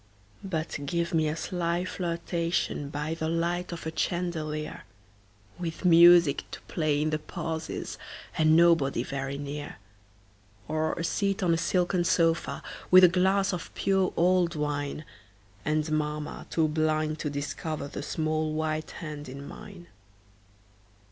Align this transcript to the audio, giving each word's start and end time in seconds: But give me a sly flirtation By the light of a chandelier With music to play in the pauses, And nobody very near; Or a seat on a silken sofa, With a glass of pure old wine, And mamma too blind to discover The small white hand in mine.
But 0.43 0.79
give 0.83 1.13
me 1.13 1.27
a 1.27 1.35
sly 1.35 1.85
flirtation 1.85 2.89
By 2.89 3.13
the 3.13 3.29
light 3.29 3.71
of 3.71 3.85
a 3.85 3.95
chandelier 3.95 4.83
With 5.59 5.85
music 5.85 6.43
to 6.49 6.61
play 6.61 6.99
in 7.03 7.11
the 7.11 7.19
pauses, 7.19 7.99
And 8.35 8.55
nobody 8.57 9.03
very 9.03 9.37
near; 9.37 9.75
Or 10.67 10.93
a 10.93 11.03
seat 11.03 11.43
on 11.43 11.53
a 11.53 11.57
silken 11.59 12.03
sofa, 12.03 12.63
With 12.89 13.03
a 13.03 13.07
glass 13.09 13.53
of 13.53 13.71
pure 13.75 14.11
old 14.17 14.55
wine, 14.55 15.05
And 15.63 15.91
mamma 15.91 16.47
too 16.49 16.67
blind 16.67 17.19
to 17.19 17.29
discover 17.29 17.87
The 17.87 18.01
small 18.01 18.53
white 18.53 18.89
hand 19.05 19.29
in 19.29 19.47
mine. 19.47 19.85